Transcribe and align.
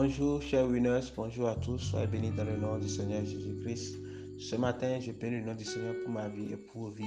Bonjour, 0.00 0.40
chers 0.40 0.64
winners, 0.64 1.10
bonjour 1.16 1.48
à 1.48 1.56
tous, 1.56 1.78
soyez 1.78 2.06
bénis 2.06 2.30
dans 2.30 2.44
le 2.44 2.56
nom 2.56 2.78
du 2.78 2.88
Seigneur 2.88 3.24
Jésus-Christ. 3.24 3.98
Ce 4.38 4.54
matin, 4.54 5.00
je 5.00 5.10
bénis 5.10 5.40
le 5.40 5.46
nom 5.46 5.56
du 5.56 5.64
Seigneur 5.64 5.96
pour 6.04 6.12
ma 6.12 6.28
vie 6.28 6.52
et 6.52 6.56
pour 6.56 6.90
vies. 6.90 7.02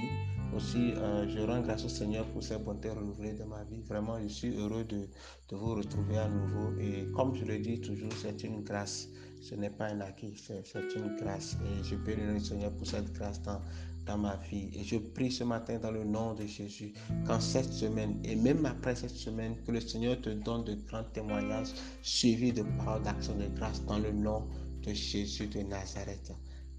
Aussi, 0.54 0.92
euh, 0.98 1.26
je 1.26 1.40
rends 1.40 1.62
grâce 1.62 1.86
au 1.86 1.88
Seigneur 1.88 2.26
pour 2.26 2.42
ses 2.42 2.58
bontés 2.58 2.90
renouvelées 2.90 3.32
dans 3.32 3.46
ma 3.46 3.64
vie. 3.64 3.80
Vraiment, 3.88 4.20
je 4.20 4.28
suis 4.28 4.54
heureux 4.54 4.84
de, 4.84 5.08
de 5.48 5.56
vous 5.56 5.74
retrouver 5.74 6.18
à 6.18 6.28
nouveau. 6.28 6.78
Et 6.78 7.10
comme 7.16 7.34
je 7.34 7.46
le 7.46 7.60
dis 7.60 7.80
toujours, 7.80 8.12
c'est 8.12 8.44
une 8.44 8.62
grâce. 8.62 9.08
Ce 9.40 9.54
n'est 9.54 9.70
pas 9.70 9.86
un 9.86 10.02
acquis, 10.02 10.34
c'est 10.36 10.94
une 10.94 11.16
grâce. 11.16 11.56
Et 11.64 11.82
je 11.82 11.96
bénis 11.96 12.20
le 12.20 12.26
nom 12.34 12.38
du 12.38 12.44
Seigneur 12.44 12.72
pour 12.72 12.86
cette 12.86 13.10
grâce 13.14 13.40
dans, 13.40 13.62
dans 14.06 14.18
ma 14.18 14.36
vie. 14.50 14.68
Et 14.74 14.84
je 14.84 14.96
prie 14.96 15.30
ce 15.30 15.44
matin 15.44 15.78
dans 15.78 15.90
le 15.90 16.04
nom 16.04 16.34
de 16.34 16.46
Jésus 16.46 16.92
qu'en 17.26 17.40
cette 17.40 17.72
semaine 17.72 18.20
et 18.24 18.36
même 18.36 18.64
après 18.66 18.94
cette 18.94 19.16
semaine, 19.16 19.56
que 19.66 19.72
le 19.72 19.80
Seigneur 19.80 20.20
te 20.20 20.30
donne 20.30 20.64
de 20.64 20.74
grands 20.88 21.04
témoignages 21.12 21.72
suivis 22.02 22.52
de 22.52 22.62
paroles 22.78 23.02
d'action 23.02 23.34
de 23.36 23.46
grâce 23.56 23.84
dans 23.84 23.98
le 23.98 24.12
nom 24.12 24.44
de 24.82 24.92
Jésus 24.92 25.46
de 25.46 25.60
Nazareth. 25.60 26.32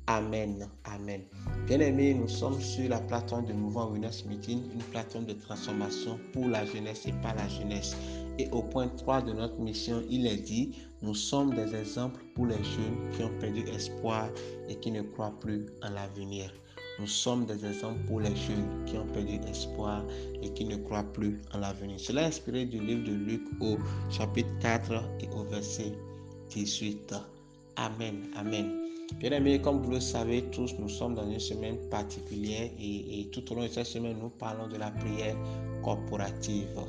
Amen. 0.08 0.68
Amen. 0.84 1.22
Bien-aimés, 1.66 2.14
nous 2.14 2.28
sommes 2.28 2.60
sur 2.60 2.90
la 2.90 3.00
plateforme 3.00 3.46
de 3.46 3.54
Mouvement 3.54 3.90
Winners 3.90 4.26
Meeting, 4.28 4.62
une 4.74 4.84
plateforme 4.92 5.26
de 5.26 5.34
transformation 5.34 6.20
pour 6.34 6.50
la 6.50 6.66
jeunesse 6.66 7.06
et 7.06 7.14
pas 7.14 7.34
la 7.34 7.48
jeunesse. 7.48 7.96
Et 8.38 8.50
au 8.52 8.64
point 8.64 8.90
3 8.90 9.22
de 9.22 9.32
notre 9.32 9.58
mission, 9.62 10.04
il 10.10 10.28
est 10.28 10.38
dit, 10.38 10.76
nous 11.02 11.16
sommes 11.16 11.56
des 11.56 11.74
exemples 11.74 12.20
pour 12.36 12.48
les 12.48 12.62
jeunes 12.64 13.12
qui 13.16 13.24
ont 13.24 13.32
perdu 13.40 13.62
espoir 13.70 14.30
et 14.68 14.76
qui 14.76 14.92
ne 14.92 15.04
croient 15.04 15.40
plus 15.40 15.68
en 15.82 15.92
l'avenir. 15.92 16.52
Nous 17.00 17.08
sommes 17.08 17.46
des 17.46 17.66
exemples 17.66 18.00
pour 18.06 18.20
les 18.20 18.36
jeunes 18.36 18.86
qui 18.86 18.98
ont 18.98 19.08
perdu 19.08 19.40
espoir 19.50 20.04
et 20.42 20.50
qui 20.54 20.66
ne 20.66 20.76
croient 20.76 21.04
plus 21.14 21.42
en 21.54 21.60
l'avenir. 21.60 22.00
Cela 22.00 22.24
est 22.24 22.26
inspiré 22.26 22.66
du 22.66 22.80
livre 22.80 23.04
de 23.04 23.14
Luc 23.14 23.42
au 23.62 23.78
chapitre 24.12 24.52
4 24.62 24.94
et 25.22 25.30
au 25.36 25.44
verset 25.44 25.94
18. 26.50 27.16
Amen. 27.78 28.30
Amen. 28.36 28.80
Bien 29.20 29.32
aimés, 29.32 29.60
comme 29.60 29.82
vous 29.82 29.92
le 29.92 30.00
savez 30.00 30.44
tous, 30.52 30.76
nous 30.80 30.90
sommes 30.90 31.16
dans 31.16 31.30
une 31.30 31.40
semaine 31.40 31.78
particulière 31.90 32.70
et, 32.80 33.28
tout 33.32 33.52
au 33.52 33.56
long 33.56 33.64
de 33.64 33.68
cette 33.68 33.88
semaine, 33.88 34.18
nous 34.20 34.30
parlons 34.30 34.68
de 34.68 34.78
la 34.78 34.92
prière 34.92 35.36
corporative. 35.84 36.80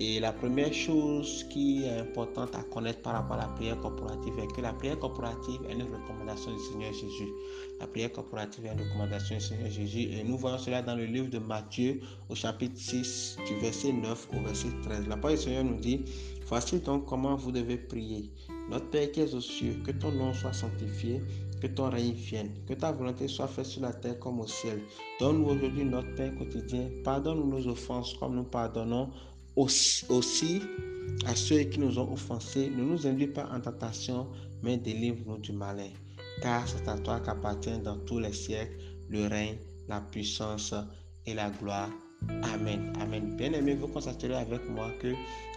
Et 0.00 0.18
la 0.18 0.32
première 0.32 0.72
chose 0.72 1.44
qui 1.50 1.84
est 1.84 2.00
importante 2.00 2.54
à 2.56 2.62
connaître 2.64 3.00
par 3.02 3.12
rapport 3.12 3.36
à 3.36 3.42
la 3.42 3.48
prière 3.48 3.78
corporative 3.78 4.36
est 4.40 4.52
que 4.52 4.60
la 4.60 4.72
prière 4.72 4.98
corporative 4.98 5.60
est 5.68 5.74
une 5.74 5.82
recommandation 5.82 6.52
du 6.52 6.58
Seigneur 6.58 6.92
Jésus. 6.92 7.28
La 7.78 7.86
prière 7.86 8.10
corporative 8.10 8.66
est 8.66 8.72
une 8.72 8.80
recommandation 8.80 9.36
du 9.36 9.40
Seigneur 9.40 9.70
Jésus. 9.70 10.08
Et 10.12 10.24
nous 10.24 10.36
voyons 10.36 10.58
cela 10.58 10.82
dans 10.82 10.96
le 10.96 11.04
livre 11.04 11.28
de 11.28 11.38
Matthieu 11.38 12.00
au 12.28 12.34
chapitre 12.34 12.76
6 12.76 13.36
du 13.46 13.54
verset 13.60 13.92
9 13.92 14.28
au 14.34 14.40
verset 14.40 14.68
13. 14.82 15.06
La 15.06 15.16
parole 15.16 15.36
du 15.36 15.44
Seigneur 15.44 15.62
nous 15.62 15.78
dit, 15.78 16.04
voici 16.48 16.80
donc 16.80 17.04
comment 17.06 17.36
vous 17.36 17.52
devez 17.52 17.76
prier. 17.76 18.32
Notre 18.68 18.90
Père 18.90 19.12
qui 19.12 19.20
est 19.20 19.32
aux 19.32 19.40
cieux, 19.40 19.80
que 19.84 19.92
ton 19.92 20.10
nom 20.10 20.34
soit 20.34 20.52
sanctifié, 20.52 21.20
que 21.60 21.68
ton 21.68 21.88
règne 21.88 22.12
vienne, 22.12 22.50
que 22.66 22.74
ta 22.74 22.90
volonté 22.90 23.28
soit 23.28 23.46
faite 23.46 23.66
sur 23.66 23.82
la 23.82 23.92
terre 23.92 24.18
comme 24.18 24.40
au 24.40 24.46
ciel. 24.46 24.80
Donne-nous 25.20 25.50
aujourd'hui 25.50 25.84
notre 25.84 26.12
pain 26.16 26.30
quotidien. 26.30 26.88
Pardonne-nous 27.04 27.46
nos 27.46 27.68
offenses 27.68 28.14
comme 28.14 28.34
nous 28.34 28.44
pardonnons 28.44 29.10
aussi, 29.56 30.62
à 31.26 31.34
ceux 31.34 31.60
qui 31.64 31.80
nous 31.80 31.98
ont 31.98 32.12
offensés. 32.12 32.70
Ne 32.70 32.82
nous 32.82 33.06
induis 33.06 33.28
pas 33.28 33.48
en 33.52 33.60
tentation, 33.60 34.28
mais 34.62 34.76
délivre-nous 34.76 35.38
du 35.38 35.52
malin. 35.52 35.90
Car 36.42 36.66
c'est 36.68 36.88
à 36.88 36.98
toi 36.98 37.20
qu'appartient 37.20 37.78
dans 37.78 37.98
tous 37.98 38.18
les 38.18 38.32
siècles 38.32 38.76
le 39.08 39.26
règne, 39.26 39.56
la 39.88 40.00
puissance 40.00 40.74
et 41.26 41.34
la 41.34 41.50
gloire. 41.50 41.90
Amen. 42.54 42.92
Amen. 43.00 43.36
Bien 43.36 43.52
aimé, 43.52 43.74
vous 43.74 43.88
constaterez 43.88 44.34
avec 44.34 44.68
moi 44.70 44.90
que 45.00 45.08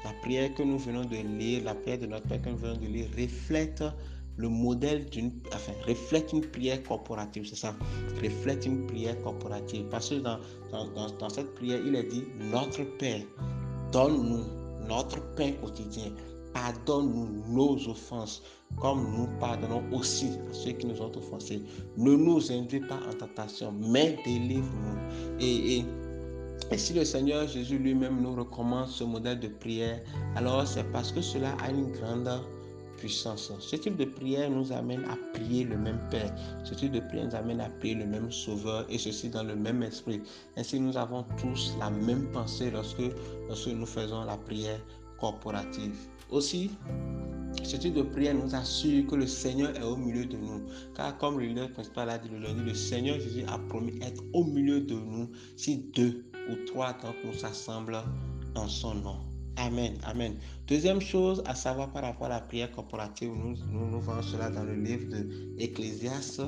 la 0.03 0.13
prière 0.21 0.53
que 0.53 0.63
nous 0.63 0.77
venons 0.77 1.05
de 1.05 1.15
lire, 1.15 1.63
la 1.63 1.75
prière 1.75 1.99
de 1.99 2.07
notre 2.07 2.27
Père 2.27 2.41
que 2.41 2.49
nous 2.49 2.57
venons 2.57 2.77
de 2.77 2.87
lire, 2.87 3.07
reflète 3.17 3.83
le 4.35 4.49
modèle 4.49 5.09
d'une, 5.09 5.31
enfin, 5.53 5.71
reflète 5.87 6.31
une 6.31 6.41
prière 6.41 6.83
corporative, 6.83 7.45
c'est 7.47 7.55
ça, 7.55 7.75
reflète 8.21 8.65
une 8.65 8.85
prière 8.85 9.19
corporative. 9.21 9.85
Parce 9.89 10.09
que 10.09 10.15
dans, 10.15 10.39
dans, 10.71 11.29
cette 11.29 11.55
prière, 11.55 11.79
il 11.85 11.95
est 11.95 12.03
dit, 12.03 12.23
notre 12.51 12.83
Père, 12.97 13.21
donne-nous 13.91 14.43
notre 14.87 15.21
pain 15.35 15.51
quotidien, 15.61 16.11
pardonne-nous 16.53 17.53
nos 17.53 17.89
offenses, 17.89 18.41
comme 18.79 19.15
nous 19.15 19.27
pardonnons 19.39 19.83
aussi 19.91 20.29
à 20.49 20.53
ceux 20.53 20.71
qui 20.71 20.87
nous 20.87 21.01
ont 21.01 21.11
offensés. 21.15 21.61
Ne 21.97 22.15
nous 22.15 22.51
induis 22.51 22.81
pas 22.81 22.99
en 23.09 23.13
tentation, 23.13 23.71
mais 23.71 24.17
délivre-nous. 24.25 25.39
Et, 25.39 25.85
si 26.75 26.93
le 26.93 27.05
Seigneur 27.05 27.47
Jésus 27.47 27.77
lui-même 27.77 28.21
nous 28.21 28.35
recommande 28.35 28.87
ce 28.87 29.03
modèle 29.03 29.39
de 29.39 29.47
prière, 29.47 30.01
alors 30.35 30.67
c'est 30.67 30.83
parce 30.91 31.11
que 31.11 31.21
cela 31.21 31.55
a 31.63 31.69
une 31.69 31.91
grande 31.91 32.29
puissance. 32.97 33.51
Ce 33.59 33.75
type 33.75 33.95
de 33.95 34.05
prière 34.05 34.49
nous 34.49 34.71
amène 34.71 35.05
à 35.05 35.17
prier 35.33 35.63
le 35.63 35.77
même 35.77 35.99
Père. 36.09 36.33
Ce 36.63 36.73
type 36.73 36.91
de 36.91 36.99
prière 36.99 37.25
nous 37.25 37.35
amène 37.35 37.61
à 37.61 37.69
prier 37.69 37.95
le 37.95 38.05
même 38.05 38.31
Sauveur 38.31 38.85
et 38.89 38.97
ceci 38.97 39.29
dans 39.29 39.43
le 39.43 39.55
même 39.55 39.83
esprit. 39.83 40.21
Ainsi, 40.57 40.79
nous 40.79 40.97
avons 40.97 41.23
tous 41.39 41.73
la 41.79 41.89
même 41.89 42.29
pensée 42.31 42.71
lorsque, 42.71 43.01
lorsque 43.47 43.67
nous 43.67 43.85
faisons 43.85 44.23
la 44.25 44.37
prière 44.37 44.79
corporative. 45.19 45.95
Aussi, 46.29 46.71
ce 47.63 47.77
type 47.77 47.93
de 47.93 48.01
prière 48.01 48.35
nous 48.35 48.53
assure 48.53 49.07
que 49.07 49.15
le 49.15 49.27
Seigneur 49.27 49.75
est 49.75 49.83
au 49.83 49.95
milieu 49.95 50.25
de 50.25 50.37
nous. 50.37 50.61
Car 50.95 51.17
comme 51.17 51.39
le 51.39 51.45
leader 51.45 51.71
principal 51.71 52.09
a 52.09 52.17
dit 52.17 52.29
le 52.29 52.39
lundi, 52.39 52.61
le 52.63 52.73
Seigneur 52.73 53.19
Jésus 53.19 53.43
a 53.47 53.57
promis 53.69 53.97
être 54.01 54.21
au 54.33 54.43
milieu 54.43 54.81
de 54.81 54.95
nous 54.95 55.29
si 55.55 55.77
deux 55.95 56.25
ou 56.49 56.55
trois 56.65 56.93
d'entre 56.93 57.15
nous 57.25 57.33
s'assemblent 57.33 58.01
en 58.55 58.67
son 58.67 58.95
nom. 58.95 59.36
Amen, 59.59 59.97
amen. 60.03 60.35
Deuxième 60.67 61.01
chose 61.01 61.41
à 61.47 61.55
savoir 61.55 61.91
par 61.91 62.03
rapport 62.03 62.27
à 62.27 62.29
la 62.29 62.41
prière 62.41 62.71
corporative, 62.71 63.29
nous, 63.29 63.55
nous, 63.71 63.89
nous 63.89 63.99
voyons 63.99 64.21
cela 64.21 64.51
dans 64.51 64.63
le 64.63 64.75
livre 64.75 65.09
de 65.09 65.27
Ecclésiaste, 65.57 66.43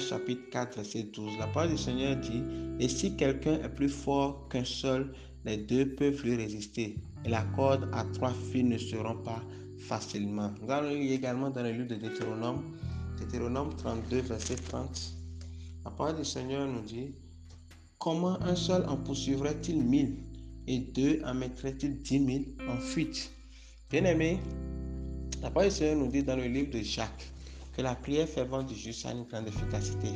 chapitre 0.00 0.50
4, 0.50 0.76
verset 0.76 1.04
12. 1.04 1.38
La 1.38 1.46
parole 1.46 1.70
du 1.70 1.78
Seigneur 1.78 2.16
dit, 2.16 2.42
et 2.80 2.88
si 2.88 3.16
quelqu'un 3.16 3.52
est 3.62 3.68
plus 3.68 3.88
fort 3.88 4.48
qu'un 4.48 4.64
seul, 4.64 5.14
les 5.44 5.58
deux 5.58 5.94
peuvent 5.94 6.20
lui 6.24 6.34
résister. 6.34 6.98
Et 7.24 7.28
la 7.28 7.42
corde 7.54 7.88
à 7.92 8.04
trois 8.14 8.34
fils 8.50 8.64
ne 8.64 8.78
seront 8.78 9.22
pas 9.22 9.40
facilement. 9.78 10.52
Nous 10.60 10.72
allons 10.72 10.88
lire 10.90 11.12
également 11.12 11.50
dans 11.50 11.62
le 11.62 11.70
livre 11.70 11.88
de 11.88 11.96
Deutéronome, 11.96 12.76
Deutéronome 13.20 13.76
32, 13.76 14.22
verset 14.22 14.56
30. 14.56 15.14
La 15.84 15.92
parole 15.92 16.16
du 16.16 16.24
Seigneur 16.24 16.66
nous 16.66 16.82
dit, 16.82 17.14
comment 17.98 18.42
un 18.42 18.56
seul 18.56 18.84
en 18.88 18.96
poursuivrait-il 18.96 19.80
mille? 19.84 20.31
Et 20.66 20.78
deux 20.78 21.20
en 21.24 21.34
mettrait-il 21.34 22.00
dix 22.02 22.20
mille 22.20 22.46
en 22.68 22.76
fuite? 22.76 23.30
Bien 23.90 24.04
aimé, 24.04 24.38
la 25.42 25.50
parole 25.50 25.70
du 25.70 25.74
Seigneur 25.76 25.96
nous 25.96 26.08
dit 26.10 26.22
dans 26.22 26.36
le 26.36 26.46
livre 26.46 26.70
de 26.70 26.80
Jacques 26.82 27.32
que 27.76 27.82
la 27.82 27.94
prière 27.94 28.28
fervente 28.28 28.66
du 28.66 28.74
juste 28.74 29.06
a 29.06 29.12
une 29.12 29.24
grande 29.24 29.48
efficacité. 29.48 30.08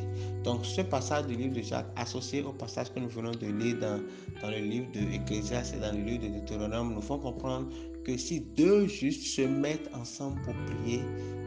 Donc 0.45 0.65
ce 0.65 0.83
passage 0.83 1.27
du 1.27 1.37
livre 1.37 1.55
de 1.55 1.63
Jacques, 1.63 1.91
associé 1.97 2.43
au 2.43 2.53
passage 2.53 2.93
que 2.93 3.01
nous 3.01 3.09
venons 3.09 3.33
de 3.33 3.47
lire 3.47 3.79
dans, 3.79 4.01
dans 4.43 4.51
le 4.51 4.59
livre 4.59 4.87
de 4.93 5.01
Ecclésiaste 5.15 5.75
et 5.75 5.81
dans 5.81 5.93
le 5.93 6.03
livre 6.03 6.25
de 6.25 6.39
Deutéronome, 6.39 6.95
nous 6.95 7.01
font 7.01 7.19
comprendre 7.19 7.69
que 8.05 8.17
si 8.17 8.41
deux 8.41 8.87
justes 8.87 9.27
se 9.27 9.43
mettent 9.43 9.91
ensemble 9.95 10.41
pour 10.43 10.55
prier, 10.67 11.01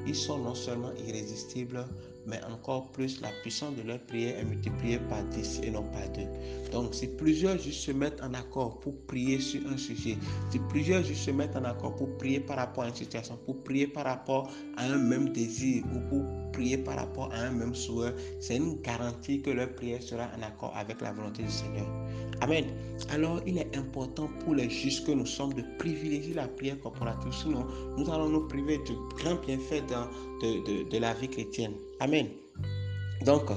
ils 0.07 0.15
sont 0.15 0.39
non 0.39 0.55
seulement 0.55 0.91
irrésistibles, 1.07 1.85
mais 2.29 2.39
encore 2.45 2.91
plus, 2.91 3.21
la 3.21 3.29
puissance 3.41 3.75
de 3.75 3.81
leur 3.81 3.99
prière 3.99 4.37
est 4.37 4.45
multipliée 4.45 4.99
par 5.09 5.23
10 5.23 5.61
et 5.63 5.71
non 5.71 5.83
par 5.83 6.07
2. 6.09 6.21
Donc, 6.71 6.93
si 6.93 7.07
plusieurs 7.07 7.57
justes 7.57 7.85
se 7.85 7.91
mettent 7.91 8.21
en 8.21 8.33
accord 8.33 8.79
pour 8.79 8.95
prier 9.07 9.39
sur 9.39 9.61
un 9.67 9.77
sujet, 9.77 10.17
si 10.51 10.59
plusieurs 10.69 11.03
justes 11.03 11.25
se 11.25 11.31
mettent 11.31 11.55
en 11.55 11.63
accord 11.63 11.95
pour 11.95 12.15
prier 12.17 12.39
par 12.39 12.57
rapport 12.57 12.83
à 12.83 12.89
une 12.89 12.95
situation, 12.95 13.37
pour 13.45 13.63
prier 13.63 13.87
par 13.87 14.05
rapport 14.05 14.51
à 14.77 14.85
un 14.85 14.97
même 14.97 15.29
désir 15.29 15.83
ou 15.93 15.99
pour 16.09 16.23
par 16.85 16.97
rapport 16.97 17.31
à 17.33 17.37
un 17.37 17.51
même 17.51 17.73
souhait, 17.73 18.13
c'est 18.39 18.57
une 18.57 18.81
garantie 18.81 19.41
que 19.41 19.49
leur 19.49 19.69
prière 19.75 20.01
sera 20.01 20.29
en 20.37 20.41
accord 20.41 20.73
avec 20.75 21.01
la 21.01 21.11
volonté 21.13 21.43
du 21.43 21.49
Seigneur. 21.49 21.85
Amen. 22.41 22.65
Alors, 23.09 23.41
il 23.45 23.57
est 23.57 23.75
important 23.75 24.29
pour 24.39 24.55
les 24.55 24.69
justes 24.69 25.05
que 25.05 25.11
nous 25.11 25.25
sommes 25.25 25.53
de 25.53 25.63
privilégier 25.77 26.33
la 26.33 26.47
prière 26.47 26.79
corporative. 26.79 27.31
Sinon, 27.33 27.65
nous 27.97 28.09
allons 28.09 28.29
nous 28.29 28.47
priver 28.47 28.77
de 28.79 28.93
grands 29.17 29.35
bienfaits 29.35 29.85
dans, 29.89 30.07
de, 30.41 30.83
de, 30.83 30.89
de 30.89 30.97
la 30.97 31.13
vie 31.13 31.29
chrétienne. 31.29 31.73
Amen. 31.99 32.27
Donc, 33.25 33.49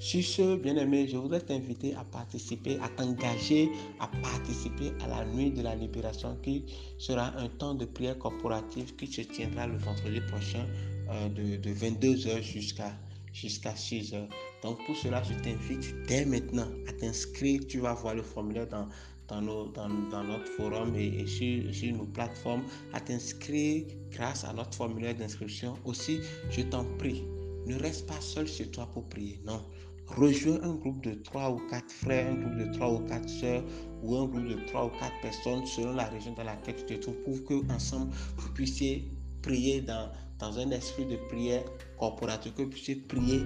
sur 0.00 0.22
ce, 0.22 0.56
bien-aimé, 0.56 1.06
je 1.08 1.16
voudrais 1.16 1.40
t'inviter 1.40 1.94
à 1.94 2.04
participer, 2.04 2.76
à 2.82 2.88
t'engager, 2.88 3.70
à 4.00 4.08
participer 4.22 4.92
à 5.02 5.08
la 5.08 5.24
nuit 5.24 5.50
de 5.50 5.62
la 5.62 5.74
libération 5.74 6.36
qui 6.42 6.64
sera 6.98 7.32
un 7.38 7.48
temps 7.48 7.74
de 7.74 7.84
prière 7.86 8.18
corporative 8.18 8.94
qui 8.96 9.06
se 9.06 9.22
tiendra 9.22 9.66
le 9.66 9.78
vendredi 9.78 10.20
prochain 10.28 10.66
euh, 11.10 11.28
de, 11.28 11.56
de 11.56 11.70
22h 11.74 12.42
jusqu'à 12.42 12.92
jusqu'à 13.32 13.72
6h. 13.72 14.28
Donc 14.62 14.78
pour 14.86 14.96
cela, 14.96 15.22
je 15.22 15.34
t'invite 15.42 15.94
dès 16.06 16.24
maintenant 16.24 16.68
à 16.88 16.92
t'inscrire. 16.92 17.60
Tu 17.66 17.80
vas 17.80 17.92
voir 17.94 18.14
le 18.14 18.22
formulaire 18.22 18.68
dans, 18.68 18.88
dans, 19.28 19.42
nos, 19.42 19.68
dans, 19.72 19.88
dans 19.88 20.24
notre 20.24 20.46
forum 20.52 20.94
et, 20.96 21.06
et 21.06 21.26
sur, 21.26 21.74
sur, 21.74 21.96
nos 21.96 22.06
plateformes, 22.06 22.62
à 22.92 23.00
t'inscrire 23.00 23.86
grâce 24.10 24.44
à 24.44 24.52
notre 24.52 24.74
formulaire 24.74 25.14
d'inscription. 25.16 25.74
Aussi, 25.84 26.20
je 26.50 26.62
t'en 26.62 26.84
prie, 26.96 27.24
ne 27.66 27.76
reste 27.76 28.06
pas 28.06 28.20
seul 28.20 28.46
chez 28.46 28.70
toi 28.70 28.88
pour 28.94 29.08
prier. 29.08 29.40
Non. 29.44 29.60
Rejoins 30.06 30.62
un 30.62 30.74
groupe 30.74 31.02
de 31.02 31.14
3 31.14 31.50
ou 31.50 31.60
4 31.70 31.90
frères, 31.90 32.30
un 32.30 32.34
groupe 32.34 32.58
de 32.58 32.72
3 32.74 32.92
ou 32.92 32.98
4 33.06 33.28
sœurs 33.28 33.64
ou 34.02 34.14
un 34.16 34.26
groupe 34.26 34.46
de 34.46 34.66
3 34.66 34.86
ou 34.86 34.90
4 35.00 35.12
personnes 35.22 35.66
selon 35.66 35.94
la 35.94 36.04
région 36.04 36.34
dans 36.34 36.44
laquelle 36.44 36.76
tu 36.76 36.84
te 36.84 36.94
trouves 36.94 37.22
pour 37.22 37.42
que 37.44 37.72
ensemble 37.72 38.12
vous 38.36 38.52
puissiez 38.52 39.10
prier 39.44 39.80
dans, 39.82 40.10
dans 40.38 40.58
un 40.58 40.70
esprit 40.70 41.04
de 41.06 41.16
prière 41.28 41.62
corporative, 41.98 42.52
que 42.54 42.62
vous 42.62 42.70
puissiez 42.70 42.96
prier 42.96 43.42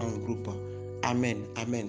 en, 0.00 0.10
groupe. 0.18 0.48
Amen. 1.02 1.38
Amen. 1.56 1.88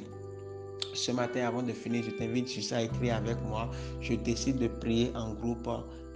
Ce 0.93 1.11
matin, 1.11 1.47
avant 1.47 1.63
de 1.63 1.73
finir, 1.73 2.03
je 2.03 2.11
t'invite 2.11 2.47
juste 2.49 2.71
à 2.73 2.83
écrire 2.83 3.15
avec 3.15 3.37
moi. 3.43 3.69
Je 4.01 4.13
décide 4.13 4.57
de 4.57 4.67
prier 4.67 5.11
en 5.15 5.33
groupe 5.33 5.69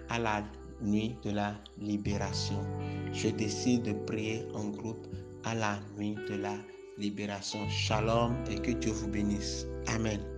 à 0.09 0.19
la 0.19 0.43
nuit 0.81 1.15
de 1.23 1.31
la 1.31 1.55
libération. 1.79 2.63
Je 3.11 3.29
décide 3.29 3.83
de 3.83 3.93
prier 4.05 4.45
en 4.53 4.69
groupe 4.69 5.07
à 5.43 5.55
la 5.55 5.79
nuit 5.97 6.15
de 6.29 6.35
la 6.35 6.55
libération. 6.97 7.59
Shalom 7.69 8.35
et 8.49 8.55
que 8.55 8.71
Dieu 8.71 8.91
vous 8.91 9.07
bénisse. 9.07 9.65
Amen. 9.87 10.30